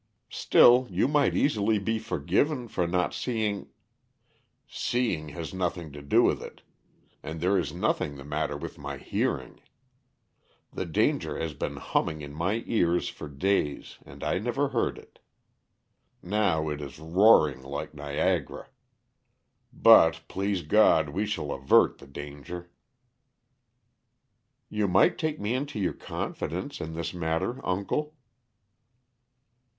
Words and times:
"Still, 0.31 0.87
you 0.89 1.07
might 1.07 1.35
easily 1.35 1.77
be 1.77 1.99
forgiven 1.99 2.67
for 2.67 2.87
not 2.87 3.13
seeing" 3.13 3.69
"Seeing 4.87 5.29
has 5.29 5.53
nothing 5.53 5.91
to 5.91 6.01
do 6.01 6.23
with 6.23 6.41
it. 6.41 6.63
And 7.21 7.39
there 7.39 7.55
is 7.55 7.71
nothing 7.71 8.15
the 8.15 8.23
matter 8.25 8.57
with 8.57 8.79
my 8.79 8.97
hearing. 8.97 9.61
The 10.73 10.87
danger 10.87 11.37
has 11.37 11.53
been 11.53 11.75
humming 11.77 12.23
in 12.23 12.33
my 12.33 12.63
ears 12.65 13.09
for 13.09 13.27
days 13.27 13.99
and 14.03 14.23
I 14.23 14.39
never 14.39 14.69
heard 14.69 14.97
it. 14.97 15.19
Now 16.23 16.67
it 16.69 16.81
is 16.81 16.97
roaring 16.97 17.61
like 17.61 17.93
Niagara. 17.93 18.69
But, 19.71 20.21
please 20.27 20.63
God, 20.63 21.09
we 21.09 21.27
shall 21.27 21.51
avert 21.51 21.99
the 21.99 22.07
danger." 22.07 22.71
"You 24.67 24.87
might 24.87 25.19
take 25.19 25.39
me 25.39 25.53
into 25.53 25.77
your 25.77 25.93
confidence, 25.93 26.81
in 26.81 26.95
this 26.95 27.13
matter, 27.13 27.63
uncle." 27.63 28.15